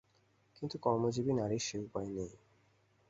[0.55, 2.31] কিন্তু কর্মজীবী নারীর সে উপায় নেই।